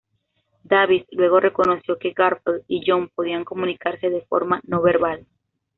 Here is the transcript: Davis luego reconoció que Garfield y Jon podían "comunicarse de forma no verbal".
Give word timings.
Davis 0.63 1.05
luego 1.11 1.39
reconoció 1.39 1.99
que 1.99 2.11
Garfield 2.13 2.63
y 2.67 2.83
Jon 2.89 3.09
podían 3.09 3.43
"comunicarse 3.45 4.09
de 4.09 4.21
forma 4.23 4.59
no 4.63 4.81
verbal". 4.81 5.27